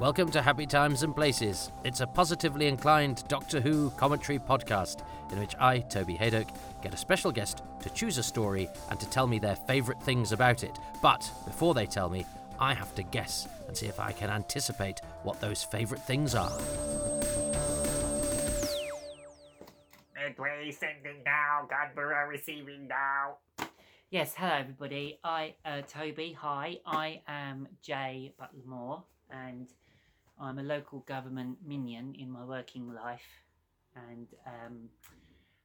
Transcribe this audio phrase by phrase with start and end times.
[0.00, 1.72] Welcome to Happy Times and Places.
[1.82, 6.96] It's a positively inclined Doctor Who commentary podcast in which I, Toby Hadoke, get a
[6.96, 10.78] special guest to choose a story and to tell me their favourite things about it.
[11.02, 12.24] But before they tell me,
[12.60, 16.56] I have to guess and see if I can anticipate what those favourite things are.
[20.14, 23.38] Midway sending now, Godborough receiving now.
[24.10, 25.18] Yes, hello everybody.
[25.24, 26.36] I, uh, Toby.
[26.38, 29.66] Hi, I am Jay Butlermore, and
[30.40, 33.42] I'm a local government minion in my working life,
[33.96, 34.88] and um,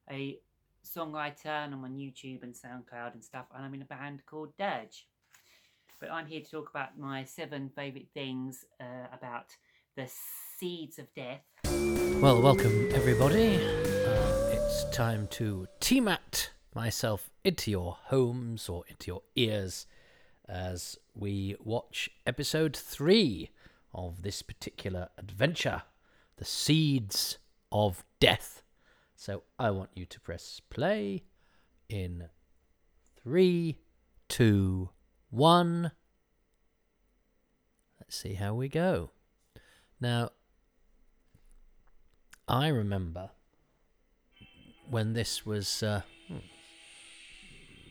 [0.09, 0.40] a
[0.84, 4.49] songwriter, and I'm on YouTube and SoundCloud and stuff, and I'm in a band called
[4.58, 5.05] Dirge.
[5.99, 9.55] But I'm here to talk about my seven favourite things uh, about
[9.96, 10.09] the
[10.58, 11.44] seeds of death.
[12.20, 13.58] Well, welcome everybody.
[13.58, 19.85] Uh, it's time to T-Mat myself into your homes or into your ears
[20.49, 23.52] as we watch episode three
[23.93, 25.84] of this particular adventure
[26.37, 27.37] The Seeds
[27.71, 28.63] of Death.
[29.15, 31.23] So I want you to press play
[31.90, 32.29] in
[33.21, 33.77] three,
[34.27, 34.90] two,
[35.29, 35.91] one.
[37.99, 39.12] Let's see how we go.
[39.99, 40.31] Now,
[42.48, 43.31] I remember
[44.90, 45.84] when this was.
[45.84, 46.01] Uh,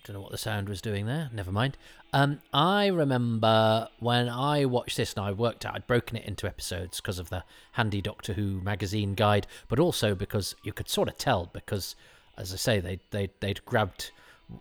[0.04, 1.30] don't know what the sound was doing there.
[1.32, 1.76] Never mind.
[2.12, 6.46] Um, I remember when I watched this, and I worked out I'd broken it into
[6.46, 11.08] episodes because of the handy Doctor Who magazine guide, but also because you could sort
[11.08, 11.94] of tell because,
[12.36, 14.10] as I say, they they they'd grabbed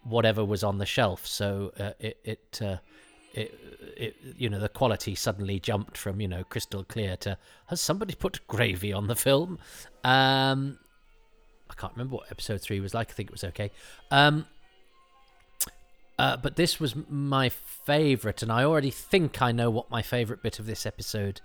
[0.03, 2.59] whatever was on the shelf, so uh, it it.
[2.61, 2.77] Uh,
[3.33, 3.57] it,
[3.95, 8.13] it, you know, the quality suddenly jumped from, you know, crystal clear to, has somebody
[8.13, 9.57] put gravy on the film?
[10.03, 10.79] Um,
[11.69, 13.09] I can't remember what episode three was like.
[13.09, 13.71] I think it was okay.
[14.11, 14.45] Um,
[16.21, 20.43] uh, but this was my favourite, and I already think I know what my favourite
[20.43, 21.41] bit of this episode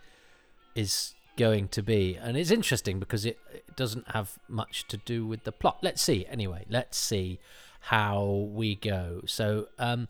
[0.75, 2.15] is going to be.
[2.15, 5.79] And it's interesting because it, it doesn't have much to do with the plot.
[5.81, 6.27] Let's see.
[6.27, 7.39] Anyway, let's see
[7.81, 9.23] how we go.
[9.25, 10.09] So, um,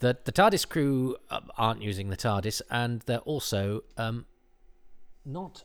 [0.00, 4.26] the the TARDIS crew um, aren't using the TARDIS, and they're also um,
[5.24, 5.62] not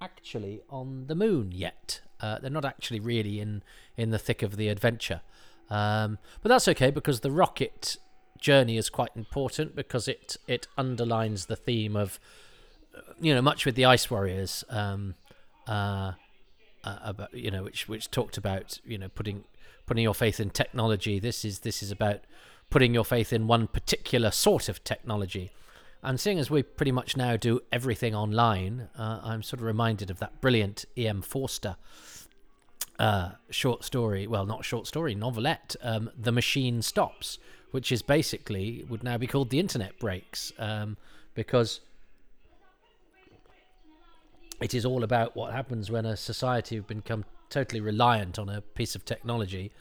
[0.00, 2.00] actually on the moon yet.
[2.18, 3.62] Uh, they're not actually really in
[3.96, 5.20] in the thick of the adventure.
[5.70, 7.96] Um, but that's okay because the rocket
[8.38, 12.20] journey is quite important because it it underlines the theme of
[13.20, 14.64] you know much with the Ice Warriors.
[14.68, 15.14] Um,
[15.66, 16.12] uh,
[16.84, 19.44] uh, about you know which which talked about you know putting
[19.86, 21.18] putting your faith in technology.
[21.18, 22.20] This is this is about
[22.70, 25.50] putting your faith in one particular sort of technology.
[26.02, 30.10] And seeing as we pretty much now do everything online, uh, I'm sort of reminded
[30.10, 31.22] of that brilliant E.M.
[31.22, 31.76] Forster
[32.98, 37.38] uh, short story, well, not short story, novelette, um, The Machine Stops,
[37.70, 40.96] which is basically, would now be called The Internet Breaks, um,
[41.34, 41.80] because
[44.60, 48.60] it is all about what happens when a society have become totally reliant on a
[48.60, 49.72] piece of technology,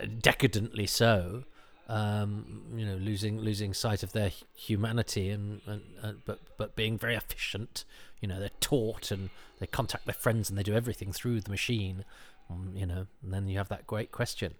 [0.00, 1.44] uh, decadently so,
[1.88, 6.96] um, you know, losing losing sight of their humanity and, and, and, but but being
[6.96, 7.84] very efficient.
[8.20, 11.50] You know, they're taught and they contact their friends and they do everything through the
[11.50, 12.04] machine.
[12.50, 14.54] Um, you know, and then you have that great question.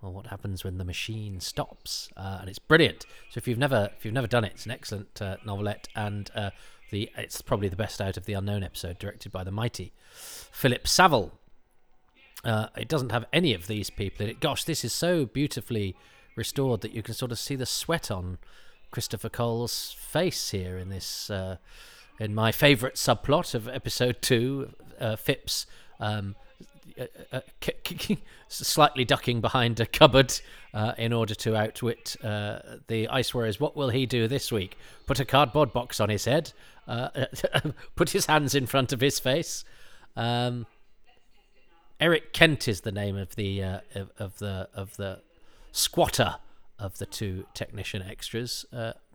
[0.00, 2.08] Well, what happens when the machine stops?
[2.16, 3.04] Uh, and it's brilliant.
[3.30, 6.30] So if you've never if you've never done it, it's an excellent uh, novelette, and
[6.34, 6.50] uh,
[6.90, 10.86] the it's probably the best out of the unknown episode, directed by the mighty Philip
[10.86, 11.32] Saville.
[12.44, 14.40] Uh, it doesn't have any of these people in it.
[14.40, 15.96] Gosh, this is so beautifully
[16.36, 18.38] restored that you can sort of see the sweat on
[18.92, 21.56] Christopher Coll's face here in this uh,
[22.20, 25.66] in my favourite subplot of episode two, uh, Phipps.
[26.00, 26.36] Um,
[26.98, 27.40] uh, uh,
[28.48, 30.32] slightly ducking behind a cupboard
[30.74, 33.60] uh, in order to outwit uh, the ice warriors.
[33.60, 34.76] What will he do this week?
[35.06, 36.52] Put a cardboard box on his head,
[36.86, 37.26] uh,
[37.96, 39.64] put his hands in front of his face.
[40.16, 40.66] Um,
[42.00, 45.20] Eric Kent is the name of the uh, of, of, the of the
[45.72, 46.36] squatter
[46.78, 48.64] of the two technician extras.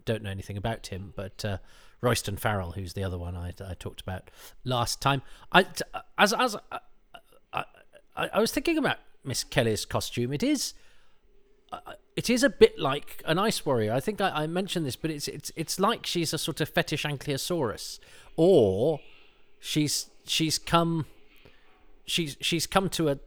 [0.06, 1.46] don't know anything about him, but.
[2.02, 4.30] Royston Farrell, who's the other one I, I talked about
[4.66, 5.22] last time.
[5.54, 5.66] I,
[6.18, 6.58] as as
[8.16, 10.34] I, I was thinking about Miss Kelly's costume.
[10.34, 10.74] It is,
[11.72, 11.80] uh,
[12.16, 13.94] it is a bit like an ice warrior.
[13.94, 16.70] I think I, I, mentioned this, but it's it's it's like she's a sort of
[16.70, 18.00] fetish ankylosaurus,
[18.36, 19.00] or
[19.60, 21.06] she's she's come,
[22.06, 23.20] she's she's come to a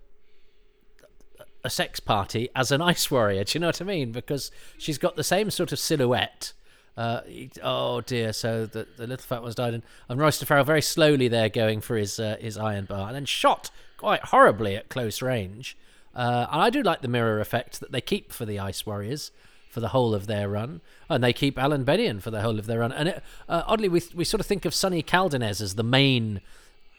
[1.64, 3.42] a sex party as an ice warrior.
[3.42, 4.12] Do you know what I mean?
[4.12, 6.52] Because she's got the same sort of silhouette.
[6.96, 7.20] Uh,
[7.62, 8.32] oh dear!
[8.32, 11.80] So the, the little fat one's died, and, and Royston Farrell very slowly there going
[11.80, 15.76] for his uh, his iron bar, and then shot quite horribly at close range.
[16.14, 19.30] Uh, and I do like the mirror effect that they keep for the Ice Warriors
[19.68, 22.64] for the whole of their run, and they keep Alan Bennion for the whole of
[22.64, 22.92] their run.
[22.92, 26.40] And it, uh, oddly, we we sort of think of Sonny Caldinez as the main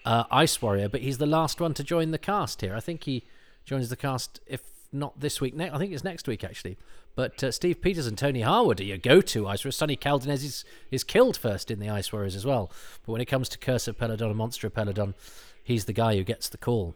[0.06, 2.76] uh, Ice Warrior, but he's the last one to join the cast here.
[2.76, 3.24] I think he
[3.66, 4.62] joins the cast if
[4.94, 5.56] not this week.
[5.56, 6.78] Ne- I think it's next week actually.
[7.18, 9.76] But uh, Steve Peters and Tony Harwood are your go-to Ice Warriors.
[9.76, 12.72] Sonny Caldinez is, is killed first in the Ice Warriors as well.
[13.04, 15.16] But when it comes to Curse of Peladon and Monster of Peladon,
[15.64, 16.94] he's the guy who gets the call.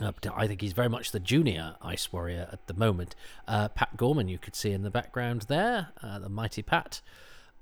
[0.00, 3.14] Uh, I think he's very much the junior Ice Warrior at the moment.
[3.46, 7.02] Uh, Pat Gorman, you could see in the background there, uh, the mighty Pat.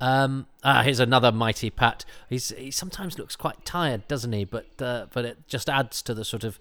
[0.00, 2.04] Um, ah, here's another mighty Pat.
[2.28, 4.44] He's he sometimes looks quite tired, doesn't he?
[4.44, 6.56] But uh, but it just adds to the sort of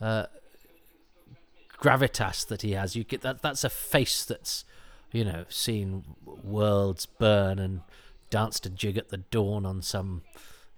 [0.00, 0.26] uh,
[1.82, 2.94] gravitas that he has.
[2.94, 4.64] You get that that's a face that's
[5.10, 7.80] you know seen worlds burn and
[8.30, 10.22] danced a jig at the dawn on some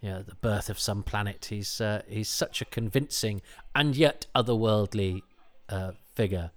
[0.01, 1.47] you know the birth of some planet.
[1.51, 3.43] He's uh, he's such a convincing
[3.75, 5.23] and yet otherworldly
[5.69, 6.51] uh, figure.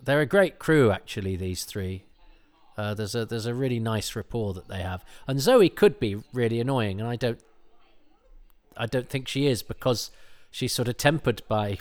[0.00, 1.36] They're a great crew, actually.
[1.36, 2.04] These three.
[2.76, 6.22] Uh, there's a there's a really nice rapport that they have, and Zoe could be
[6.32, 7.40] really annoying, and I don't
[8.76, 10.10] I don't think she is because
[10.50, 11.78] she's sort of tempered by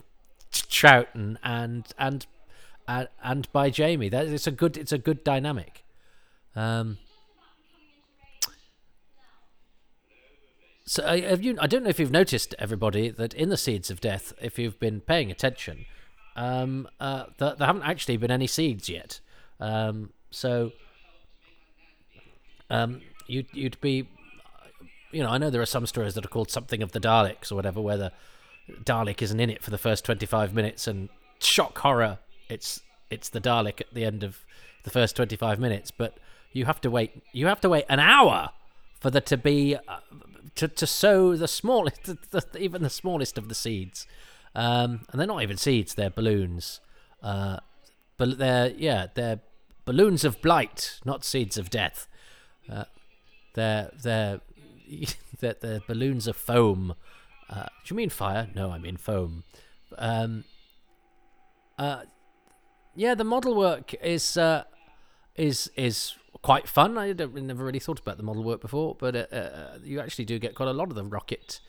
[0.62, 2.26] Troughton and and
[2.88, 4.10] and, and by Jamie.
[4.10, 5.84] That it's a good it's a good dynamic.
[6.56, 6.98] Um,
[10.86, 11.58] so uh, have you?
[11.60, 14.80] I don't know if you've noticed, everybody, that in the Seeds of Death, if you've
[14.80, 15.86] been paying attention,
[16.36, 19.20] um, uh, that there haven't actually been any seeds yet.
[19.60, 20.74] Um, so
[22.70, 24.10] um, you'd you'd be,
[25.12, 27.52] you know, I know there are some stories that are called something of the Daleks
[27.52, 28.12] or whatever, where the
[28.70, 32.20] Dalek isn't in it for the first twenty five minutes, and shock horror,
[32.50, 34.46] it's it's the Dalek at the end of
[34.84, 35.92] the first twenty five minutes.
[35.92, 36.18] But
[36.52, 37.24] you have to wait.
[37.32, 38.50] You have to wait an hour
[39.00, 39.98] for there to be uh,
[40.56, 44.08] to to sow the smallest, the, the, even the smallest of the seeds.
[44.56, 46.80] Um, and they're not even seeds; they're balloons.
[47.22, 47.58] Uh,
[48.18, 49.40] but they're yeah, they're
[49.86, 52.08] balloons of blight, not seeds of death.
[52.72, 52.86] Uh,
[53.56, 54.42] they're they're
[55.40, 56.96] they're, they're balloons of foam.
[57.54, 58.48] Uh, do you mean fire?
[58.56, 59.44] No, I mean foam.
[59.98, 60.44] Um,
[61.78, 62.04] uh,
[62.96, 64.64] yeah, the model work is uh,
[65.36, 66.98] is is quite fun.
[66.98, 70.40] I never really thought about the model work before, but uh, uh, you actually do
[70.40, 71.60] get quite a lot of the rocket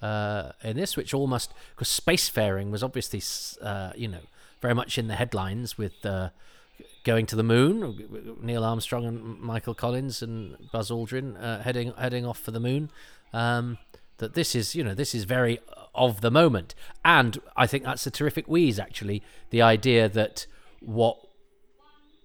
[0.00, 3.22] uh, in this, which almost because spacefaring was obviously
[3.60, 4.20] uh, you know
[4.62, 5.94] very much in the headlines with
[7.04, 8.38] going to the moon.
[8.40, 12.90] Neil Armstrong and Michael Collins and Buzz Aldrin heading heading off for the moon.
[13.34, 13.78] Um,
[14.24, 15.60] that this is you know this is very
[15.94, 16.74] of the moment,
[17.04, 19.22] and I think that's a terrific wheeze actually.
[19.50, 20.46] The idea that
[20.80, 21.18] what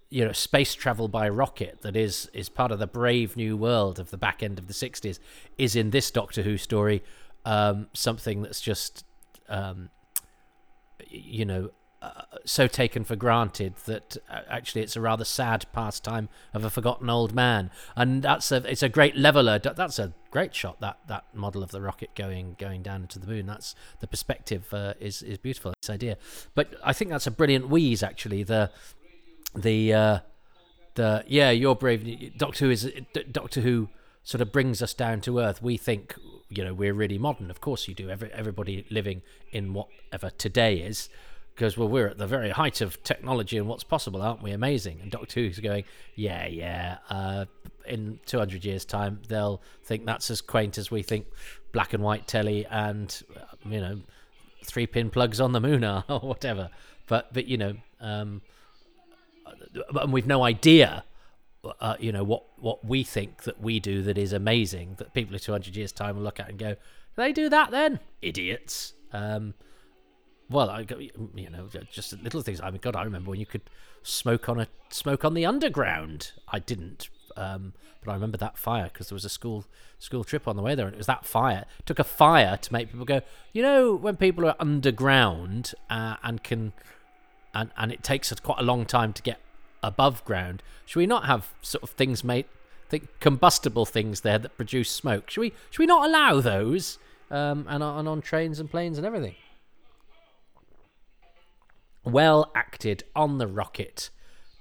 [0.08, 3.98] you know space travel by rocket that is is part of the brave new world
[3.98, 5.18] of the back end of the 60s
[5.58, 7.02] is in this doctor who story
[7.44, 9.04] um, something that's just
[9.48, 9.90] um,
[11.06, 11.70] you know
[12.02, 16.70] uh, so taken for granted that uh, actually it's a rather sad pastime of a
[16.70, 20.98] forgotten old man and that's a it's a great leveler that's a great shot that
[21.08, 24.94] that model of the rocket going going down into the moon that's the perspective uh,
[25.00, 26.16] is is beautiful this idea
[26.54, 28.70] but i think that's a brilliant wheeze actually the
[29.54, 30.18] the uh,
[30.94, 32.36] the yeah, you're brave.
[32.36, 32.92] Doctor Who is
[33.30, 33.88] Doctor Who
[34.22, 35.62] sort of brings us down to earth.
[35.62, 36.14] We think
[36.48, 37.50] you know we're really modern.
[37.50, 38.10] Of course you do.
[38.10, 41.08] Every, everybody living in whatever today is.
[41.54, 44.52] Because well, we're at the very height of technology and what's possible, aren't we?
[44.52, 45.00] Amazing.
[45.02, 46.98] And Doctor Who's going, yeah, yeah.
[47.10, 47.44] Uh,
[47.86, 51.26] in 200 years' time, they'll think that's as quaint as we think
[51.72, 53.22] black and white telly and
[53.64, 54.00] you know
[54.64, 56.70] three pin plugs on the moon are or whatever.
[57.06, 58.42] But but you know, um,
[60.00, 61.04] and we've no idea
[61.80, 65.34] uh, you know what what we think that we do that is amazing that people
[65.34, 66.76] in 200 years time will look at and go
[67.16, 69.54] they do that then idiots um,
[70.50, 73.62] well I, you know just little things i mean god i remember when you could
[74.02, 77.72] smoke on a smoke on the underground i didn't um,
[78.04, 79.64] but i remember that fire because there was a school
[79.98, 82.56] school trip on the way there and it was that fire it took a fire
[82.56, 83.20] to make people go
[83.52, 86.72] you know when people are underground uh, and can
[87.54, 89.40] and and it takes quite a long time to get
[89.82, 90.62] above ground.
[90.86, 92.46] Should we not have sort of things made,
[92.88, 95.30] think combustible things there that produce smoke?
[95.30, 96.98] Should we should we not allow those?
[97.30, 99.36] Um, and, and on trains and planes and everything.
[102.04, 104.10] Well acted on the rocket,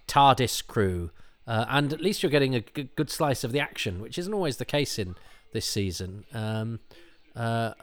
[0.08, 1.12] TARDIS crew,
[1.48, 4.34] uh, and at least you're getting a g- good slice of the action, which isn't
[4.34, 5.16] always the case in
[5.54, 6.26] this season.
[6.34, 6.80] Um,
[7.36, 7.74] uh,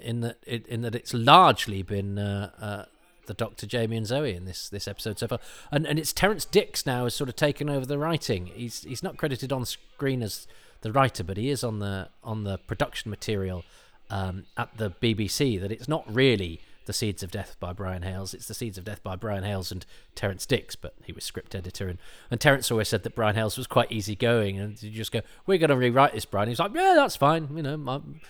[0.00, 2.84] in that, it, in that it's largely been uh, uh
[3.26, 5.38] the Doctor, Jamie, and Zoe in this this episode so far.
[5.70, 8.46] And and it's Terrance Dicks now has sort of taken over the writing.
[8.46, 10.46] He's he's not credited on screen as
[10.80, 13.64] the writer, but he is on the on the production material
[14.10, 15.60] um, at the BBC.
[15.60, 18.34] That it's not really The Seeds of Death by Brian Hayles.
[18.34, 19.84] It's The Seeds of Death by Brian Hayles and
[20.14, 21.88] Terrance Dicks, but he was script editor.
[21.88, 21.98] And,
[22.30, 24.58] and Terrance always said that Brian Hayles was quite easygoing.
[24.58, 26.48] And you just go, We're going to rewrite this, Brian.
[26.48, 27.48] He's like, Yeah, that's fine.
[27.54, 28.20] You know, I'm,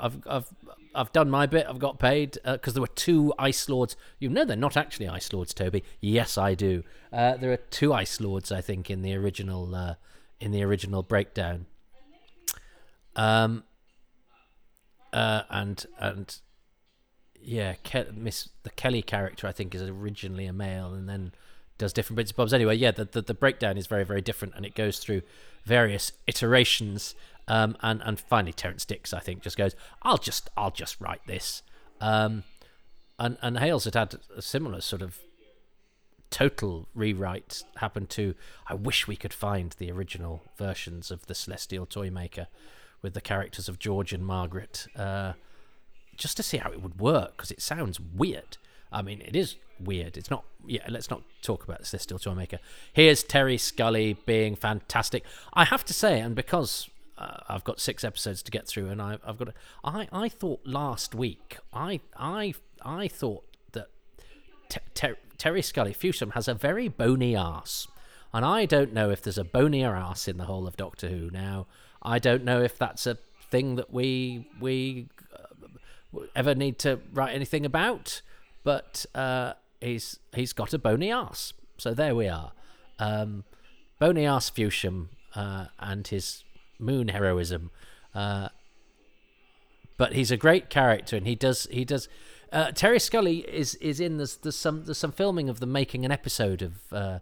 [0.00, 0.54] I've, I've,
[0.94, 1.66] I've done my bit.
[1.68, 3.96] I've got paid because uh, there were two Ice Lords.
[4.18, 5.84] You know, they're not actually Ice Lords, Toby.
[6.00, 6.82] Yes, I do.
[7.12, 9.94] Uh, there are two Ice Lords, I think, in the original uh,
[10.40, 11.66] in the original breakdown.
[13.14, 13.64] Um,
[15.12, 16.40] uh, and and
[17.42, 21.32] yeah, Ke- Miss the Kelly character I think is originally a male and then
[21.78, 22.54] does different bits and bobs.
[22.54, 25.22] Anyway, yeah, the, the, the breakdown is very very different and it goes through
[25.64, 27.14] various iterations.
[27.48, 31.24] Um, and and finally Terrance Dicks I think just goes, I'll just I'll just write
[31.26, 31.62] this.
[32.00, 32.44] Um,
[33.18, 35.18] and and Hayles had had a similar sort of
[36.30, 38.34] total rewrite happen to.
[38.68, 42.48] I wish we could find the original versions of the Celestial Toymaker
[43.02, 44.86] with the characters of George and Margaret.
[44.96, 45.34] Uh,
[46.16, 48.58] just to see how it would work because it sounds weird.
[48.92, 50.16] I mean, it is weird.
[50.16, 50.44] It's not.
[50.66, 52.02] Yeah, let's not talk about this.
[52.02, 52.58] Still Toymaker.
[52.92, 55.24] Here's Terry Scully being fantastic.
[55.52, 59.00] I have to say, and because uh, I've got six episodes to get through, and
[59.00, 59.48] I, have got.
[59.48, 59.54] A,
[59.84, 61.58] I I thought last week.
[61.72, 63.88] I I I thought that
[64.94, 67.88] ter- Terry Scully Fewsham has a very bony ass,
[68.32, 71.30] and I don't know if there's a bonier ass in the whole of Doctor Who
[71.30, 71.66] now.
[72.02, 73.18] I don't know if that's a
[73.50, 75.08] thing that we we
[76.34, 78.22] ever need to write anything about,
[78.64, 81.52] but uh, he's he's got a bony ass.
[81.78, 82.52] So there we are.
[82.98, 83.44] Um,
[83.98, 86.44] bony ass Fewsham uh, and his
[86.78, 87.70] moon heroism.
[88.14, 88.48] Uh,
[89.96, 92.08] but he's a great character, and he does he does.
[92.52, 96.04] Uh, Terry Scully is is in there's, there's some there's some filming of them making
[96.04, 97.18] an episode of uh,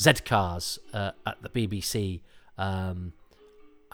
[0.00, 2.20] Z Cars uh, at the BBC.
[2.56, 3.12] Um,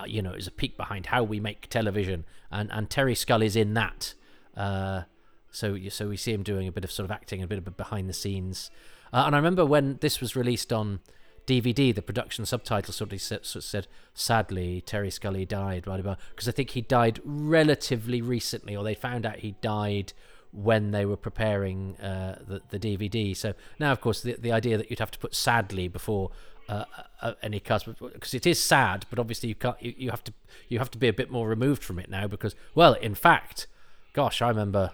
[0.06, 3.74] you know, is a peek behind how we make television, and and Terry Scully's in
[3.74, 4.14] that.
[4.56, 5.02] Uh,
[5.50, 7.76] so so we see him doing a bit of sort of acting, a bit of
[7.76, 8.70] behind the scenes.
[9.12, 11.00] Uh, and I remember when this was released on
[11.46, 16.48] DVD, the production subtitle sort of said, sort of said "Sadly, Terry Scully died," because
[16.48, 20.12] I think he died relatively recently, or they found out he died
[20.52, 23.36] when they were preparing uh, the the DVD.
[23.36, 26.30] So now, of course, the the idea that you'd have to put "sadly" before
[26.68, 26.84] uh,
[27.20, 29.80] uh, any cast because it is sad, but obviously you can't.
[29.82, 30.32] You, you have to
[30.68, 33.66] you have to be a bit more removed from it now because, well, in fact,
[34.14, 34.92] gosh, I remember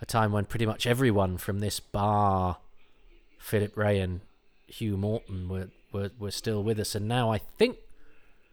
[0.00, 2.58] a time when pretty much everyone from this bar,
[3.38, 4.20] Philip Ray and
[4.66, 6.94] Hugh Morton were, were, were still with us.
[6.94, 7.76] And now I think,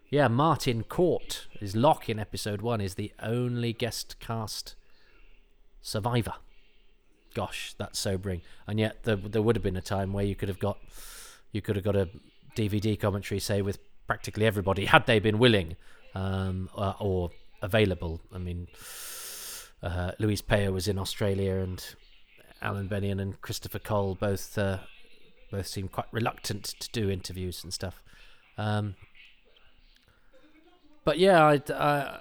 [0.09, 4.75] yeah, Martin Cort, is Locke in episode one, is the only guest cast
[5.81, 6.33] survivor.
[7.35, 8.41] Gosh, that's sobering.
[8.67, 10.79] And yet there, there would have been a time where you could have got
[11.51, 12.09] you could have got a
[12.55, 15.75] DVD commentary, say, with practically everybody, had they been willing
[16.13, 17.29] um, or, or
[17.61, 18.21] available.
[18.33, 18.67] I mean,
[19.81, 21.83] uh, Louise Pajo was in Australia, and
[22.61, 24.79] Alan Bennion and Christopher Coll both uh,
[25.51, 28.03] both seemed quite reluctant to do interviews and stuff.
[28.57, 28.95] Um,
[31.05, 32.19] but yeah, I, I,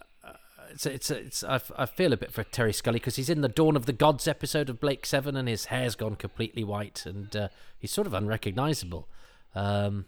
[0.70, 3.48] it's it's it's I, I feel a bit for Terry Scully because he's in the
[3.48, 7.34] Dawn of the Gods episode of Blake Seven, and his hair's gone completely white, and
[7.34, 7.48] uh,
[7.78, 9.08] he's sort of unrecognizable.
[9.54, 10.06] Um,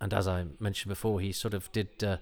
[0.00, 2.16] and as I mentioned before, he sort of did uh,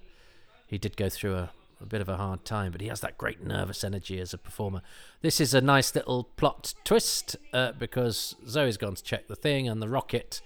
[0.67, 1.49] he did go through a
[1.81, 4.37] a bit of a hard time, but he has that great nervous energy as a
[4.37, 4.81] performer.
[5.21, 9.67] This is a nice little plot twist uh, because Zoe's gone to check the thing,
[9.67, 10.41] and the rocket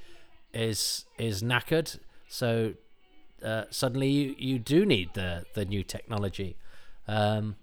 [0.53, 1.99] is is knackered.
[2.27, 2.73] So
[3.43, 6.57] uh, suddenly you, you do need the the new technology.
[7.07, 7.55] Um,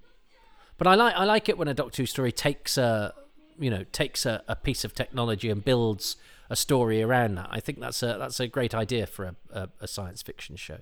[0.76, 3.14] but I like I like it when a Doctor Who story takes a
[3.58, 6.16] you know takes a, a piece of technology and builds
[6.48, 7.48] a story around that.
[7.50, 10.78] I think that's a that's a great idea for a, a, a science fiction show.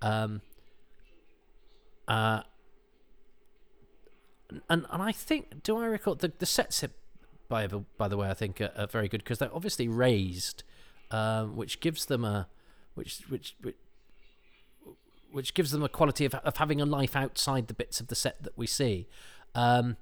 [0.00, 0.40] Um,
[2.08, 2.42] uh,
[4.68, 6.84] and and I think do I recall the the sets
[7.48, 10.62] by the by the way I think are, are very good because they're obviously raised,
[11.10, 12.48] um, which gives them a
[12.94, 13.76] which which which
[15.32, 18.14] which gives them a quality of of having a life outside the bits of the
[18.14, 19.06] set that we see.
[19.54, 19.96] Um,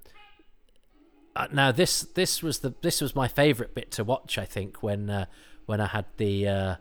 [1.36, 4.38] uh, now this this was the this was my favourite bit to watch.
[4.38, 5.26] I think when uh,
[5.66, 6.74] when I had the uh,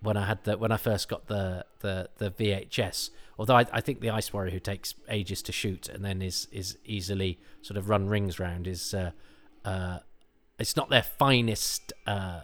[0.00, 3.10] when I had the when I first got the the the VHS.
[3.38, 6.48] Although I, I think the Ice Warrior who takes ages to shoot and then is
[6.52, 9.12] is easily sort of run rings round is uh,
[9.64, 9.98] uh,
[10.58, 11.92] it's not their finest.
[12.06, 12.40] Uh,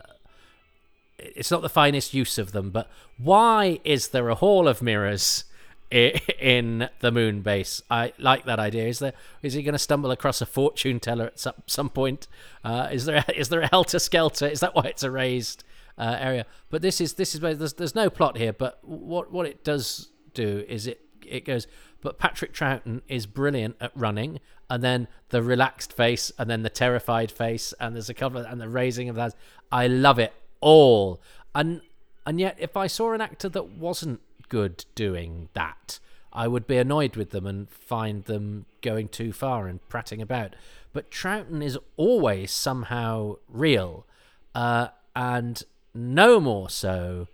[1.18, 5.44] it's not the finest use of them, but why is there a hall of mirrors
[5.90, 7.82] in the moon base?
[7.90, 8.86] I like that idea.
[8.86, 9.14] Is there?
[9.42, 12.28] Is he going to stumble across a fortune teller at some, some point?
[12.64, 13.24] Uh, is there?
[13.34, 14.46] Is there a helter skelter?
[14.46, 15.64] Is that why it's erased?
[15.98, 16.46] uh, area.
[16.70, 18.52] But this is this is there's there's no plot here.
[18.52, 21.66] But what what it does do is it it goes.
[22.00, 24.38] But Patrick Troughton is brilliant at running,
[24.70, 28.46] and then the relaxed face, and then the terrified face, and there's a couple, of,
[28.46, 29.34] and the raising of that.
[29.72, 31.20] I love it all,
[31.54, 31.80] and
[32.24, 35.98] and yet if I saw an actor that wasn't good doing that,
[36.32, 40.54] I would be annoyed with them and find them going too far and prattling about.
[40.92, 44.06] But Troughton is always somehow real,
[44.54, 45.62] uh, and
[45.94, 47.26] no more so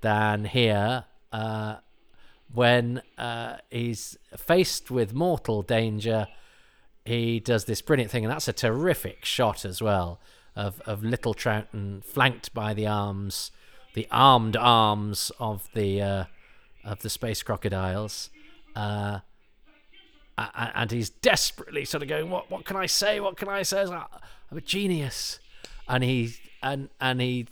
[0.00, 1.76] than here uh,
[2.54, 6.28] when uh, he's faced with mortal danger.
[7.04, 10.20] He does this brilliant thing, and that's a terrific shot as well
[10.54, 13.50] of, of little Troughton flanked by the arms,
[13.94, 16.24] the armed arms of the uh,
[16.84, 18.30] of the space crocodiles.
[18.74, 19.20] Uh,
[20.38, 22.50] and he's desperately sort of going, "What?
[22.50, 23.20] What can I say?
[23.20, 23.82] What can I say?
[23.82, 25.38] I'm a genius,"
[25.88, 27.46] and he and and he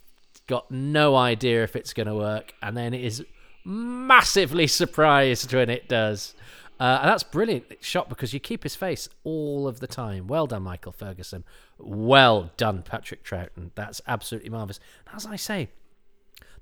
[0.47, 3.25] got no idea if it's going to work, and then is
[3.64, 6.35] massively surprised when it does.
[6.79, 10.26] Uh, and that's brilliant shot because you keep his face all of the time.
[10.26, 11.45] Well done, Michael Ferguson.
[11.79, 13.71] Well done, Patrick Troughton.
[13.75, 14.81] That's absolutely marvelous.
[15.14, 15.69] As I say,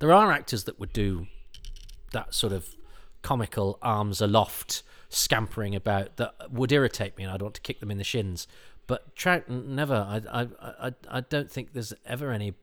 [0.00, 1.28] there are actors that would do
[2.12, 2.75] that sort of
[3.23, 7.90] comical arms aloft scampering about that would irritate me and I'd want to kick them
[7.90, 8.49] in the shins.
[8.88, 9.95] But Troughton never.
[9.95, 12.55] I I I, I don't think there's ever any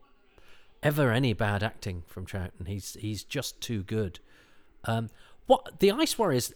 [0.84, 2.68] ever any bad acting from Troughton.
[2.68, 4.20] He's he's just too good.
[4.86, 5.10] Um,
[5.48, 6.54] what the Ice Warriors?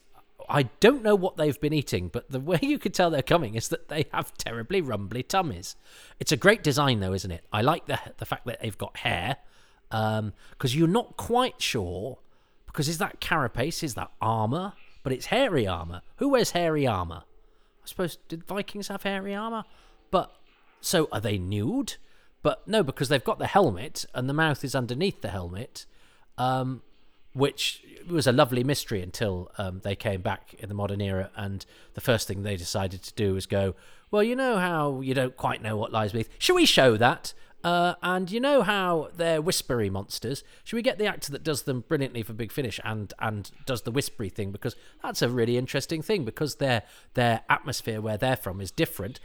[0.47, 3.55] I don't know what they've been eating, but the way you could tell they're coming
[3.55, 5.75] is that they have terribly rumbly tummies.
[6.19, 7.43] It's a great design, though, isn't it?
[7.51, 9.37] I like the the fact that they've got hair,
[9.89, 10.33] because um,
[10.63, 12.19] you're not quite sure.
[12.65, 13.81] Because is that carapace?
[13.83, 14.73] Is that armor?
[15.01, 16.01] But it's hairy armor.
[16.17, 17.23] Who wears hairy armor?
[17.83, 19.63] I suppose did Vikings have hairy armor?
[20.11, 20.35] But
[20.81, 21.95] so are they nude?
[22.41, 25.85] But no, because they've got the helmet and the mouth is underneath the helmet,
[26.37, 26.81] um,
[27.33, 31.29] which was a lovely mystery until um, they came back in the modern era.
[31.35, 33.75] And the first thing they decided to do was go,
[34.11, 36.29] well, you know how you don't quite know what lies beneath.
[36.39, 37.33] Shall we show that?
[37.63, 40.43] Uh, and you know how they're whispery monsters.
[40.63, 43.81] Should we get the actor that does them brilliantly for Big Finish and and does
[43.81, 46.83] the whispery thing because that's a really interesting thing because their
[47.15, 49.19] their atmosphere where they're from is different.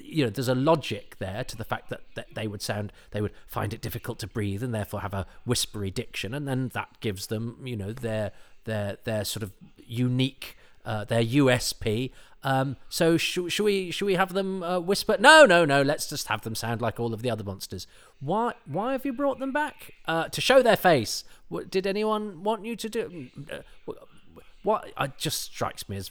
[0.00, 3.20] You know, there's a logic there to the fact that, that they would sound they
[3.20, 7.00] would find it difficult to breathe and therefore have a whispery diction, and then that
[7.00, 8.32] gives them you know their
[8.64, 12.12] their their sort of unique uh, their USP.
[12.44, 15.16] Um, so should, we should we have them uh, whisper?
[15.18, 15.82] No, no, no.
[15.82, 17.86] Let's just have them sound like all of the other monsters.
[18.20, 21.24] Why why have you brought them back uh, to show their face?
[21.48, 23.28] What, did anyone want you to do?
[23.50, 23.92] Uh,
[24.62, 26.10] what it just strikes me as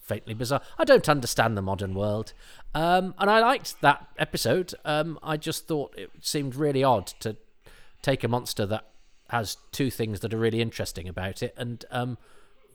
[0.00, 0.60] faintly bizarre.
[0.78, 2.34] I don't understand the modern world,
[2.74, 4.74] um, and I liked that episode.
[4.84, 7.36] Um, I just thought it seemed really odd to
[8.02, 8.86] take a monster that
[9.30, 12.18] has two things that are really interesting about it and um,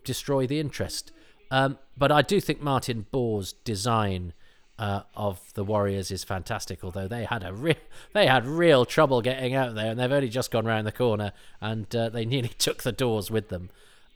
[0.04, 1.12] destroy the interest.
[1.52, 4.34] Um, but I do think Martin Baugh's design
[4.78, 6.84] uh, of the Warriors is fantastic.
[6.84, 7.76] Although they had a re-
[8.14, 11.34] they had real trouble getting out there, and they've only just gone round the corner,
[11.60, 13.70] and uh, they nearly took the doors with them.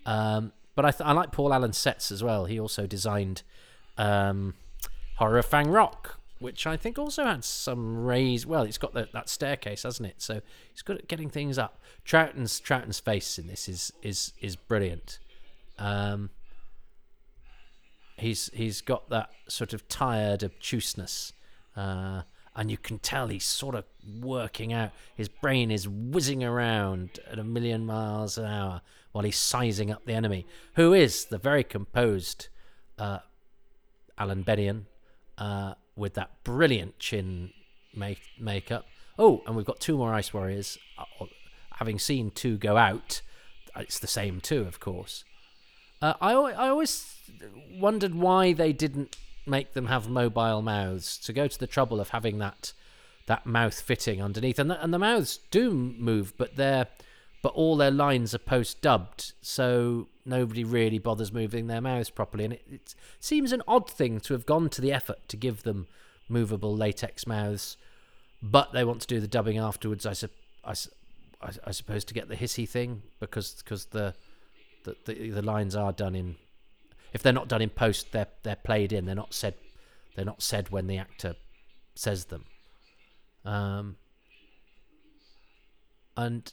[0.05, 2.45] Um, but I, th- I like Paul Allen's sets as well.
[2.45, 3.43] He also designed
[3.97, 4.55] um,
[5.17, 8.45] Horror of Fang Rock, which I think also had some rays.
[8.45, 10.21] Well, it's got the, that staircase, hasn't it?
[10.21, 10.41] So
[10.71, 11.79] he's good at getting things up.
[12.05, 15.19] Troughton's Troughton's face in this is is is brilliant.
[15.77, 16.29] Um,
[18.23, 21.33] he's he's got that sort of tired obtuseness,
[21.75, 22.23] uh,
[22.55, 23.85] and you can tell he's sort of
[24.21, 24.91] working out.
[25.15, 28.81] His brain is whizzing around at a million miles an hour
[29.11, 32.47] while he's sizing up the enemy, who is the very composed
[32.97, 33.19] uh,
[34.17, 34.85] Alan Bennion
[35.37, 37.51] uh, with that brilliant chin
[37.95, 38.85] make makeup.
[39.19, 40.79] Oh, and we've got two more Ice Warriors.
[40.97, 41.25] Uh,
[41.73, 43.21] having seen two go out,
[43.75, 45.23] it's the same two, of course.
[46.01, 47.12] Uh, I I always
[47.71, 52.09] wondered why they didn't make them have mobile mouths to go to the trouble of
[52.09, 52.73] having that
[53.25, 56.87] that mouth fitting underneath, and the, and the mouths do move, but they're
[57.41, 62.45] but all their lines are post dubbed, so nobody really bothers moving their mouths properly,
[62.45, 65.63] and it, it seems an odd thing to have gone to the effort to give
[65.63, 65.87] them
[66.29, 67.77] movable latex mouths,
[68.41, 70.05] but they want to do the dubbing afterwards.
[70.05, 70.29] I, su-
[70.63, 70.91] I, su-
[71.41, 74.13] I, I suppose to get the hissy thing because because the
[74.83, 76.35] the, the, the lines are done in
[77.13, 79.05] if they're not done in post they're they're played in.
[79.05, 79.55] They're not said
[80.15, 81.35] they're not said when the actor
[81.95, 82.45] says them.
[83.45, 83.97] Um
[86.15, 86.51] and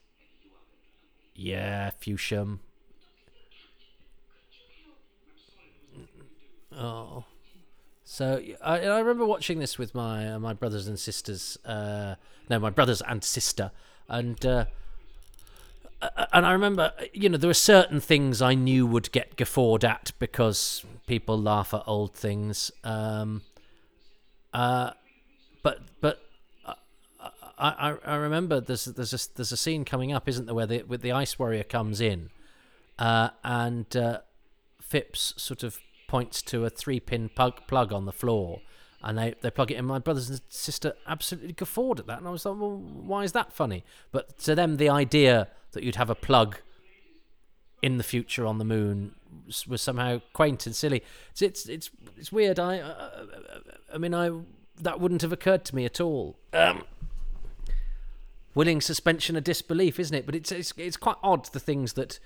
[1.35, 2.59] yeah Fewsham
[6.77, 7.25] oh.
[8.05, 12.17] So I, I remember watching this with my uh, my brothers and sisters uh
[12.49, 13.71] no my brothers and sister.
[14.09, 14.65] And uh,
[16.33, 20.13] and I remember, you know, there were certain things I knew would get guffawed at
[20.19, 22.71] because people laugh at old things.
[22.85, 23.43] Um,
[24.53, 24.93] uh,
[25.63, 26.23] but but
[26.65, 26.75] uh,
[27.59, 30.67] I, I I remember there's there's a, there's a scene coming up, isn't there, where
[30.67, 32.31] the where the ice warrior comes in,
[32.99, 34.21] uh, and uh,
[34.81, 38.61] Phipps sort of points to a three pin plug plug on the floor,
[39.03, 39.85] and they, they plug it in.
[39.85, 43.33] My brothers and sister absolutely guffawed at that, and I was like, well, why is
[43.33, 43.85] that funny?
[44.13, 46.59] But to them, the idea that you'd have a plug
[47.83, 49.15] in the future on the moon
[49.67, 51.03] was, somehow quaint and silly.
[51.33, 52.59] It's it's it's, it's weird.
[52.59, 53.11] I uh,
[53.93, 54.31] I mean I
[54.81, 56.37] that wouldn't have occurred to me at all.
[56.53, 56.85] Um,
[58.55, 60.27] willing suspension of disbelief, isn't it?
[60.27, 62.19] But it's it's it's quite odd the things that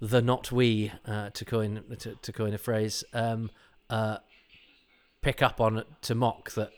[0.00, 3.50] the not we uh, to coin to, to coin a phrase um,
[3.88, 4.18] uh,
[5.22, 6.70] pick up on to mock that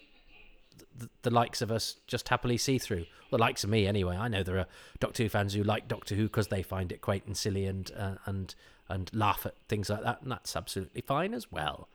[0.96, 3.06] the, the likes of us just happily see through.
[3.30, 4.16] The likes of me, anyway.
[4.16, 4.66] I know there are
[5.00, 7.90] Doctor Who fans who like Doctor Who because they find it quaint and silly and
[7.96, 8.54] uh, and
[8.88, 11.88] and laugh at things like that, and that's absolutely fine as well.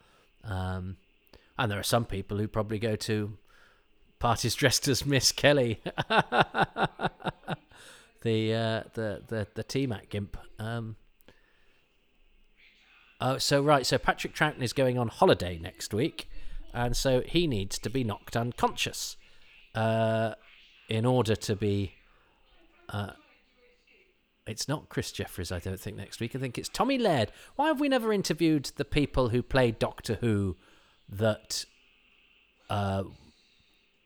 [0.43, 0.97] Um,
[1.57, 3.38] and there are some people who probably go to
[4.19, 5.79] parties dressed as Miss Kelly,
[8.21, 10.38] the uh, the the the T-Mat Gimp.
[10.57, 10.95] Um,
[13.21, 16.27] oh, so right, so Patrick Troughton is going on holiday next week,
[16.78, 19.18] and so he needs to be knocked unconscious
[19.74, 20.36] uh,
[20.88, 21.94] in order to be.
[22.88, 23.12] Uh,
[24.46, 26.36] it's not Chris Jeffries, I don't think, next week.
[26.36, 27.32] I think it's Tommy Laird.
[27.56, 30.56] Why have we never interviewed the people who played Doctor Who
[31.10, 31.66] that
[32.70, 33.04] uh,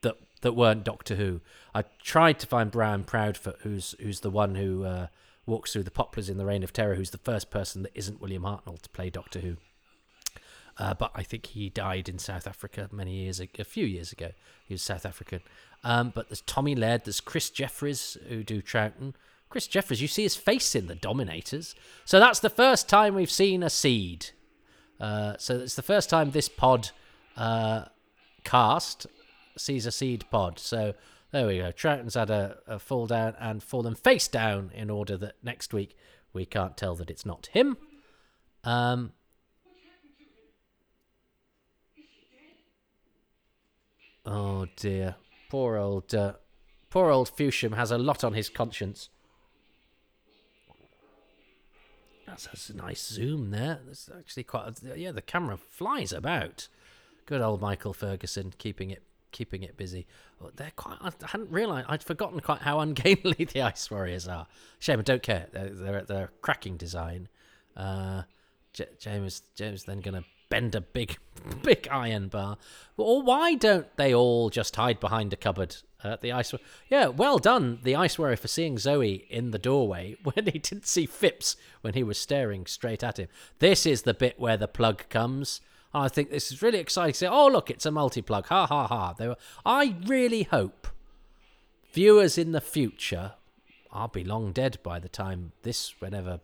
[0.01, 1.41] that that weren't Doctor Who?
[1.75, 5.07] I tried to find Brian Proudfoot, who's who's the one who uh,
[5.45, 8.21] walks through the poplars in the Reign of Terror, who's the first person that isn't
[8.21, 9.57] William Hartnell to play Doctor Who.
[10.81, 14.11] Uh, but I think he died in South Africa many years ago, a few years
[14.11, 14.31] ago.
[14.65, 15.41] He was South African.
[15.83, 19.13] Um, but there's Tommy Laird, there's Chris Jeffries who do Troughton.
[19.47, 21.75] Chris Jeffries, you see his face in the Dominators.
[22.03, 24.31] So that's the first time we've seen a seed.
[24.99, 26.89] Uh, so it's the first time this pod
[27.37, 27.85] uh,
[28.43, 29.05] cast
[29.59, 30.57] sees a seed pod.
[30.57, 30.95] So
[31.29, 31.71] there we go.
[31.71, 35.95] Troughton's had a, a fall down and fallen face down in order that next week
[36.33, 37.77] we can't tell that it's not him.
[38.63, 39.11] Um,
[44.25, 45.15] oh dear,
[45.49, 46.33] poor old, uh,
[46.89, 49.09] poor old Fewsham has a lot on his conscience.
[52.31, 53.79] That's, that's a nice zoom there.
[53.85, 54.79] That's actually quite.
[54.83, 56.69] A, yeah, the camera flies about.
[57.25, 60.07] Good old Michael Ferguson keeping it keeping it busy.
[60.41, 60.97] Oh, they're quite.
[61.01, 61.87] I hadn't realised.
[61.89, 64.47] I'd forgotten quite how ungainly the Ice Warriors are.
[64.79, 65.47] Shame I don't care.
[65.51, 67.27] They're they're, they're cracking design.
[67.75, 68.23] Uh,
[68.73, 71.17] J- James James then gonna bend a big
[71.63, 72.57] big iron bar.
[72.97, 75.77] Or why don't they all just hide behind a cupboard?
[76.03, 76.53] Uh, the ice,
[76.89, 80.87] yeah, well done, the ice warrior for seeing Zoe in the doorway when he didn't
[80.87, 83.27] see Phipps when he was staring straight at him.
[83.59, 85.61] This is the bit where the plug comes.
[85.93, 87.13] I think this is really exciting.
[87.13, 88.47] Say, oh look, it's a multi-plug.
[88.47, 89.13] Ha ha ha.
[89.13, 89.37] They were.
[89.65, 90.87] I really hope
[91.93, 93.33] viewers in the future.
[93.91, 96.39] I'll be long dead by the time this, whenever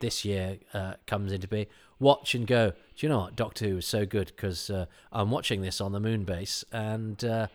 [0.00, 1.66] this year uh, comes into being.
[1.98, 2.70] Watch and go.
[2.70, 3.36] Do you know what?
[3.36, 7.22] Doctor Who is so good because uh, I'm watching this on the moon base and.
[7.24, 7.46] Uh,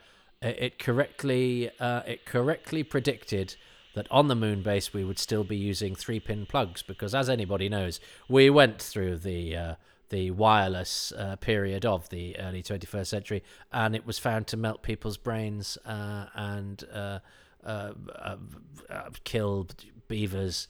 [0.42, 3.56] it correctly uh, it correctly predicted
[3.94, 7.30] that on the moon base we would still be using three pin plugs because as
[7.30, 9.76] anybody knows we went through the uh,
[10.10, 14.82] the wireless uh, period of the early 21st century and it was found to melt
[14.82, 17.20] people's brains uh, and uh,
[17.64, 17.92] uh,
[19.24, 19.68] kill
[20.08, 20.68] beavers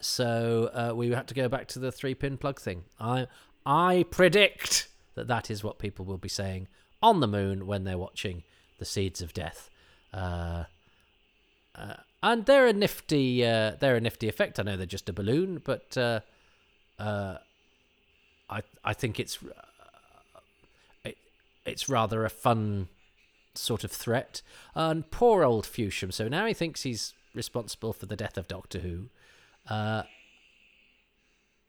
[0.00, 3.26] so we had to go back to the three pin plug thing i
[3.66, 6.68] i predict that that is what people will be saying
[7.02, 8.42] on the moon when they're watching
[8.78, 9.70] the seeds of death.
[10.12, 10.64] Uh,
[11.74, 14.58] uh, and they're a nifty, uh, they're a nifty effect.
[14.58, 16.20] I know they're just a balloon, but uh,
[16.98, 17.38] uh,
[18.48, 20.40] I I think it's uh,
[21.04, 21.16] it,
[21.64, 22.88] it's rather a fun
[23.54, 24.42] sort of threat.
[24.74, 26.12] And poor old Fewsham.
[26.12, 29.08] So now he thinks he's responsible for the death of Doctor Who,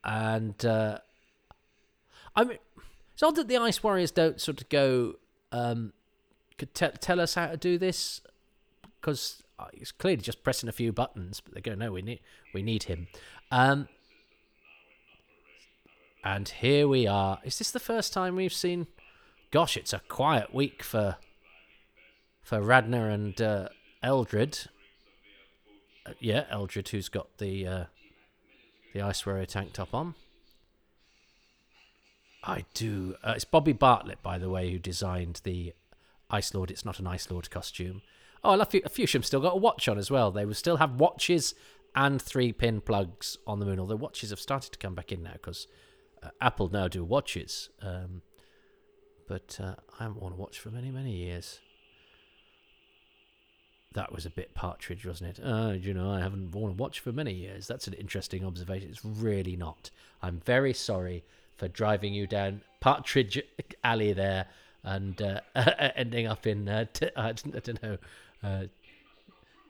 [0.04, 0.66] and
[2.36, 2.58] I mean,
[3.14, 5.16] it's odd that the Ice Warriors don't sort of go.
[5.52, 5.94] Um,
[6.58, 8.22] could te- tell us how to do this?
[9.00, 12.20] Because uh, it's clearly just pressing a few buttons, but they go, no, we need
[12.54, 13.08] we need him.
[13.52, 13.88] Um,
[16.24, 17.40] and here we are.
[17.44, 18.88] Is this the first time we've seen?
[19.50, 21.18] Gosh, it's a quiet week for
[22.42, 23.70] for Radnor and uh,
[24.02, 24.70] Eldred.
[26.06, 27.84] Uh, yeah, Eldred, who's got the uh,
[28.94, 30.16] the Ice Warrior tank top on.
[32.44, 33.16] I do.
[33.24, 35.74] Uh, it's Bobi Bartlett, by the way, who designed the
[36.30, 36.72] Ice Lord.
[36.72, 38.02] It's not an Ice Lord costume.
[38.44, 40.32] Oh, I love Fewsham still got a watch on as well.
[40.32, 41.54] They will still have watches
[41.96, 43.80] and three pin plugs on the moon.
[43.80, 45.68] Although watches have started to come back in now because
[46.24, 47.70] uh, Apple now do watches.
[47.82, 48.24] Um,
[49.28, 51.60] but uh, I haven't worn a watch for many, many years.
[53.94, 55.44] That was a bit partridge, wasn't it?
[55.44, 57.68] Uh, you know, I haven't worn a watch for many years.
[57.68, 58.90] That's an interesting observation.
[58.90, 59.90] It's really not.
[60.22, 61.24] I'm very sorry
[61.58, 63.42] for driving you down Partridge
[63.84, 64.48] Alley there
[64.84, 65.42] and uh,
[65.96, 67.98] ending up in, uh, t- I don't know,
[68.44, 68.64] uh,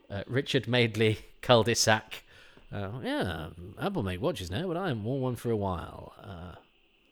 [0.09, 2.23] uh, Richard Madeley cul-de-sac.
[2.71, 3.47] Uh, yeah,
[3.81, 6.13] Apple make watches now, but I haven't worn one for a while.
[6.23, 6.55] Uh,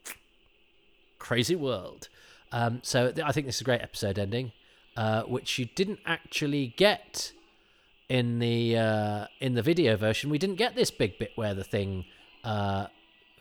[1.19, 2.07] crazy world.
[2.51, 4.53] Um, so th- I think this is a great episode ending,
[4.95, 7.31] uh, which you didn't actually get
[8.09, 10.29] in the uh, in the video version.
[10.29, 12.05] We didn't get this big bit where the thing
[12.43, 12.87] uh,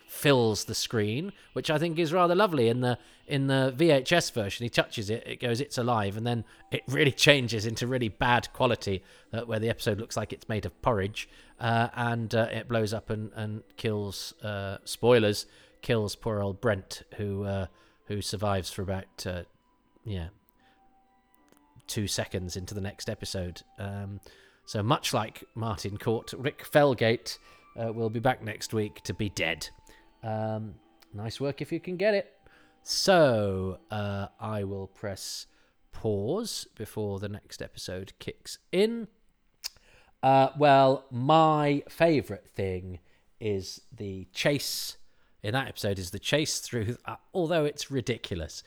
[0.07, 2.69] fills the screen, which I think is rather lovely.
[2.69, 6.45] In the in the VHS version, he touches it, it goes, "It's alive," and then
[6.71, 10.67] it really changes into really bad quality, uh, where the episode looks like it's made
[10.67, 11.29] of porridge,
[11.61, 14.35] uh, and uh, it blows up and and kills.
[14.43, 15.47] Uh, spoilers
[15.81, 17.67] kills poor old Brent, who uh,
[18.07, 19.27] who survives for about
[20.05, 20.29] yeah
[21.89, 23.63] two seconds into the next episode.
[23.79, 24.21] Um,
[24.65, 27.39] so much like Martin Cort, Ric Felgate
[27.77, 29.69] uh, will be back next week to be dead.
[30.23, 30.75] Um,
[31.13, 32.35] nice work if you can get it.
[32.83, 35.47] So uh, I will press
[35.93, 39.09] pause before the next episode kicks in.
[40.23, 43.01] Uh, well, my favourite thing
[43.41, 44.97] is the chase
[45.43, 46.97] in that episode is the chase through.
[47.05, 48.63] Uh, although it's ridiculous,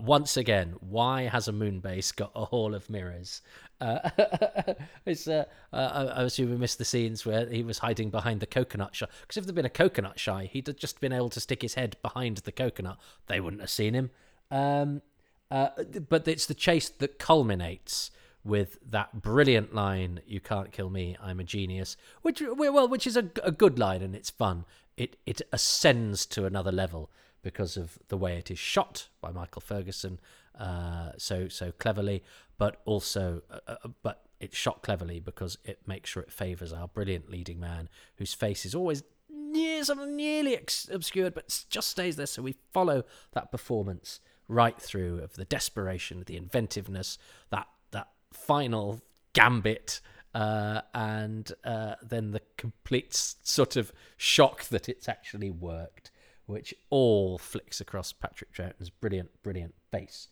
[0.00, 3.42] once again, why has a moon base got a hall of mirrors?
[3.80, 4.10] Uh,
[5.06, 8.46] it's, uh, uh, I, assume we missed the scenes where he was hiding behind the
[8.46, 9.06] coconut shy.
[9.22, 11.74] Because if there'd been a coconut shy, he'd have just been able to stick his
[11.74, 12.98] head behind the coconut.
[13.26, 14.10] They wouldn't have seen him.
[14.50, 15.02] Um,
[15.50, 15.70] uh,
[16.08, 18.10] but it's the chase that culminates
[18.44, 23.16] with that brilliant line "You can't kill me, I'm a genius," which well, which is
[23.16, 24.64] a, a good line and it's fun.
[24.96, 27.10] It it ascends to another level
[27.42, 30.20] because of the way it is shot by Michael Ferguson,
[30.58, 32.22] uh, so so cleverly,
[32.58, 36.88] but also uh, uh, but it's shot cleverly because it makes sure it favours our
[36.88, 42.16] brilliant leading man, whose face is always near something nearly ex- obscured, but just stays
[42.16, 42.26] there.
[42.26, 47.18] So we follow that performance right through of the desperation, the inventiveness,
[47.50, 49.00] that that final
[49.32, 50.00] gambit.
[50.34, 56.10] Uh, and uh, then the complete sort of shock that it's actually worked
[56.46, 60.28] which all flicks across Patrick Troughton's brilliant, brilliant face.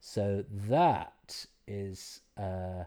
[0.00, 2.84] So that is uh,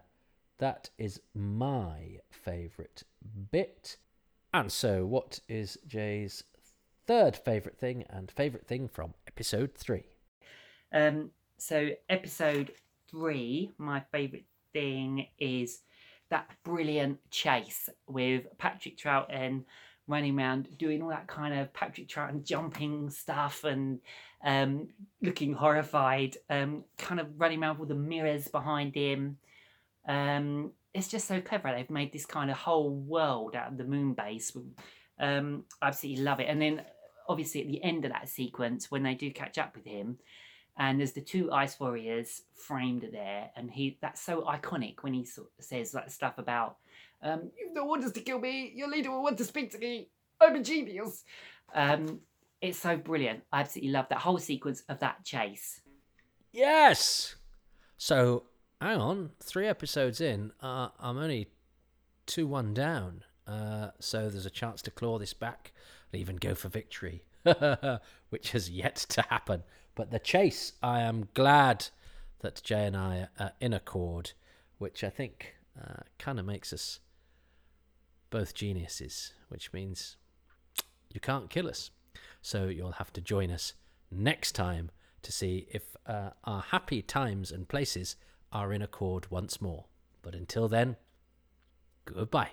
[0.57, 3.03] that is my favourite
[3.51, 3.97] bit.
[4.53, 6.43] And so, what is Jay's
[7.05, 10.05] third favourite thing and favourite thing from episode three?
[10.93, 12.71] Um, so episode
[13.09, 15.81] three, my favourite thing is
[16.29, 19.63] that brilliant chase with Patrick Troughton
[20.07, 23.99] running around doing all that kind of Patrick Troughton jumping stuff and
[24.43, 24.89] um,
[25.21, 29.37] looking horrified, um, kind of running around with the mirrors behind him.
[30.07, 31.73] Um, it's just so clever.
[31.73, 34.55] They've made this kind of whole world out of the moon base.
[35.19, 36.47] Um, I absolutely love it.
[36.47, 36.83] And then,
[37.27, 40.19] obviously, at the end of that sequence, when they do catch up with him,
[40.77, 45.25] and there's the two ice warriors framed there, and he that's so iconic when he
[45.25, 46.77] sort of says that stuff about
[47.21, 48.71] um, "You've no orders to kill me.
[48.75, 50.09] Your leader will want to speak to me.
[50.39, 51.23] I'm a genius."
[51.73, 52.21] Um,
[52.61, 53.43] it's so brilliant.
[53.51, 55.81] I absolutely love that whole sequence of that chase.
[56.51, 57.35] Yes.
[57.97, 58.43] So
[58.81, 61.47] hang on, three episodes in, uh, I'm only
[62.25, 63.23] two one down.
[63.47, 65.71] Uh, so there's a chance to claw this back
[66.11, 67.23] and even go for victory,
[68.29, 69.63] which has yet to happen.
[69.93, 71.87] But the chase, I am glad
[72.39, 74.31] that Jay and I are in accord,
[74.77, 76.99] which I think uh, kind of makes us
[78.29, 80.17] both geniuses, which means
[81.13, 81.91] you can't kill us.
[82.41, 83.73] So you'll have to join us
[84.11, 84.91] next time
[85.23, 88.15] to see if uh, our happy times and places
[88.51, 89.85] are in accord once more.
[90.21, 90.97] But until then,
[92.05, 92.51] goodbye.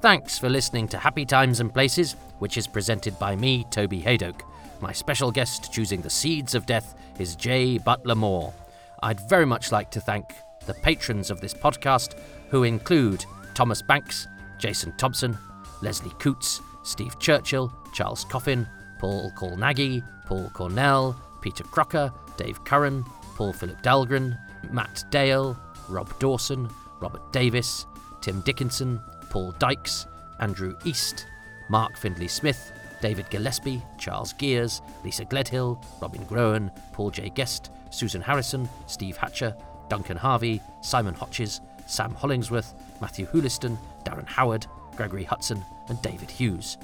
[0.00, 4.40] Thanks for listening to Happy Times and Places, which is presented by me, Toby Hadoke.
[4.82, 8.52] My special guest choosing the seeds of death is Jay Butler Moore.
[9.00, 10.24] I'd very much like to thank
[10.66, 12.18] the patrons of this podcast,
[12.48, 14.26] who include Thomas Banks,
[14.58, 15.38] Jason Thompson,
[15.82, 18.66] Leslie Coots, Steve Churchill, Charles Coffin,
[18.98, 23.04] Paul Cornaghi, Paul Cornell, Peter Crocker, Dave Curran,
[23.36, 24.36] Paul Philip Dahlgren,
[24.72, 25.56] Matt Dale,
[25.88, 26.68] Rob Dawson,
[26.98, 27.86] Robert Davis,
[28.20, 30.08] Tim Dickinson, Paul Dykes,
[30.40, 31.28] Andrew East,
[31.68, 37.28] Mark Findlay Smith, David Gillespie, Charles Gears, Lisa Gledhill, Robin Groen, Paul J.
[37.28, 39.54] Guest, Susan Harrison, Steve Hatcher,
[39.90, 46.78] Duncan Harvey, Simon Hotches, Sam Hollingsworth, Matthew Hooliston, Darren Howard, Gregory Hudson, and David Hughes.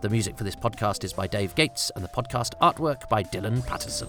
[0.00, 3.64] The music for this podcast is by Dave Gates, and the podcast artwork by Dylan
[3.66, 4.08] Patterson.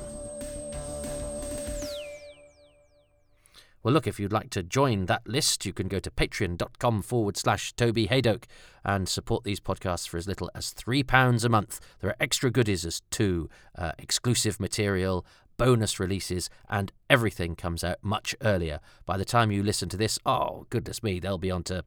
[3.81, 7.37] Well, look, if you'd like to join that list, you can go to patreon.com forward
[7.37, 8.43] slash Toby Hadoke
[8.83, 11.79] and support these podcasts for as little as £3 a month.
[12.01, 15.25] There are extra goodies as too, uh, exclusive material,
[15.57, 18.79] bonus releases, and everything comes out much earlier.
[19.05, 21.83] By the time you listen to this, oh, goodness me, they'll be on to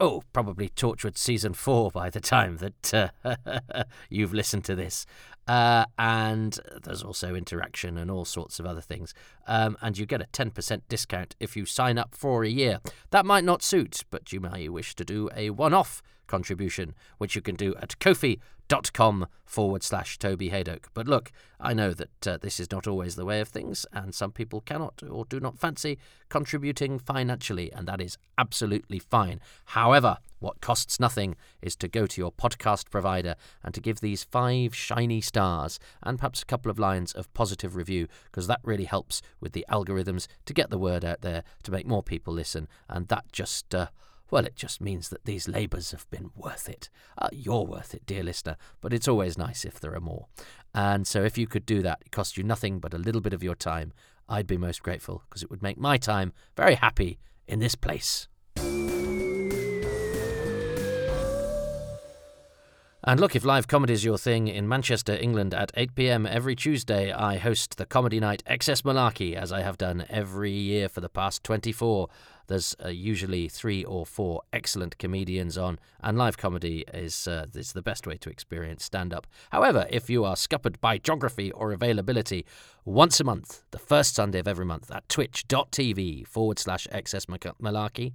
[0.00, 3.34] oh, probably Torchwood season four by the time that uh,
[4.08, 5.04] you've listened to this.
[5.46, 9.12] Uh, and there's also interaction and all sorts of other things.
[9.46, 12.80] Um, and you get a 10% discount if you sign up for a year.
[13.10, 17.34] That might not suit, but you may wish to do a one off contribution, which
[17.34, 17.98] you can do at
[18.70, 20.86] ko-fi.com forward slash Toby Hadoke.
[20.94, 24.14] But look, I know that uh, this is not always the way of things, and
[24.14, 29.40] some people cannot or do not fancy contributing financially, and that is absolutely fine.
[29.66, 34.24] However, what costs nothing is to go to your podcast provider and to give these
[34.24, 38.84] five shiny stars and perhaps a couple of lines of positive review, because that really
[38.84, 42.68] helps with the algorithms to get the word out there, to make more people listen,
[42.88, 43.74] and that just.
[43.74, 43.88] Uh,
[44.30, 46.88] well, it just means that these labours have been worth it.
[47.18, 50.26] Uh, you're worth it, dear listener, but it's always nice if there are more.
[50.74, 53.32] And so if you could do that, it costs you nothing but a little bit
[53.32, 53.92] of your time.
[54.28, 58.28] I'd be most grateful because it would make my time very happy in this place.
[63.02, 66.54] And look, if live comedy is your thing, in Manchester, England, at 8 pm every
[66.54, 71.00] Tuesday, I host the comedy night XS Malarkey, as I have done every year for
[71.00, 72.08] the past 24.
[72.50, 77.74] There's uh, usually three or four excellent comedians on, and live comedy is, uh, is
[77.74, 79.28] the best way to experience stand up.
[79.50, 82.44] However, if you are scuppered by geography or availability,
[82.84, 88.14] once a month, the first Sunday of every month, at twitch.tv forward slash excess malarkey,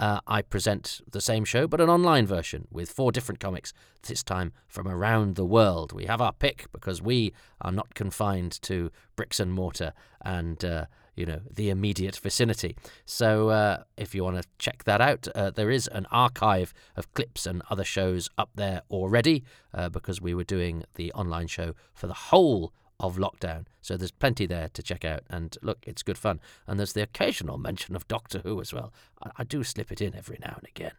[0.00, 4.24] uh, I present the same show, but an online version with four different comics, this
[4.24, 5.92] time from around the world.
[5.92, 10.86] We have our pick because we are not confined to bricks and mortar and, uh,
[11.18, 12.76] you know, the immediate vicinity.
[13.04, 17.12] So uh, if you want to check that out, uh, there is an archive of
[17.14, 19.42] clips and other shows up there already
[19.74, 23.64] uh, because we were doing the online show for the whole of lockdown.
[23.80, 25.22] So there's plenty there to check out.
[25.28, 26.40] And look, it's good fun.
[26.66, 28.92] And there's the occasional mention of Doctor Who as well.
[29.22, 30.92] I, I do slip it in every now and again.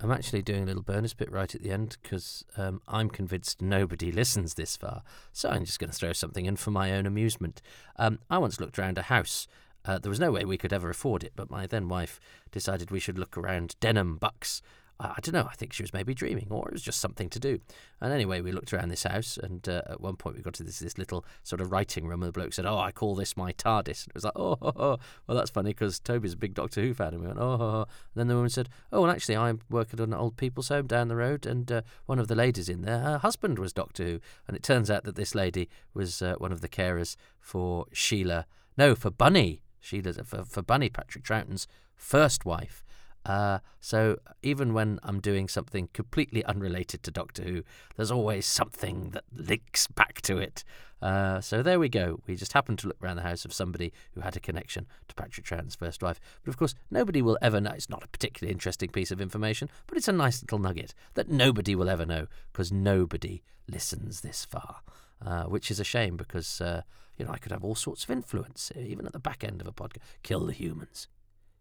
[0.00, 3.62] I'm actually doing a little bonus bit right at the end because um, I'm convinced
[3.62, 5.02] nobody listens this far.
[5.32, 7.62] So I'm just going to throw something in for my own amusement.
[7.96, 9.48] Um, I once looked around a house.
[9.84, 12.90] Uh, there was no way we could ever afford it, but my then wife decided
[12.90, 14.60] we should look around Denham Bucks
[14.98, 15.48] I, I don't know.
[15.50, 17.60] I think she was maybe dreaming, or it was just something to do.
[18.00, 20.62] And anyway, we looked around this house, and uh, at one point we got to
[20.62, 23.36] this this little sort of writing room, and the bloke said, "Oh, I call this
[23.36, 24.56] my TARDIS." And it was like, "Oh,
[25.26, 27.88] well, that's funny because Toby's a big Doctor Who fan." And we went, "Oh." And
[28.14, 31.08] then the woman said, "Oh, well, actually, I work at an old people's home down
[31.08, 34.20] the road, and uh, one of the ladies in there, her husband was Doctor Who."
[34.46, 38.46] And it turns out that this lady was uh, one of the carers for Sheila,
[38.76, 39.62] no, for Bunny.
[39.80, 42.84] Sheila for, for Bunny Patrick Troughton's first wife.
[43.26, 47.62] Uh, so even when I'm doing something completely unrelated to Doctor Who,
[47.96, 50.62] there's always something that links back to it.
[51.02, 52.20] Uh, so there we go.
[52.26, 55.14] We just happened to look around the house of somebody who had a connection to
[55.16, 56.20] Patrick Troughton's first wife.
[56.44, 57.72] But of course, nobody will ever know.
[57.72, 61.28] It's not a particularly interesting piece of information, but it's a nice little nugget that
[61.28, 64.82] nobody will ever know because nobody listens this far.
[65.24, 66.82] Uh, which is a shame because uh,
[67.16, 69.66] you know I could have all sorts of influence even at the back end of
[69.66, 70.02] a podcast.
[70.22, 71.08] Kill the humans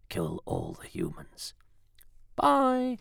[0.10, 1.54] kill all the humans.
[2.36, 3.00] Bye.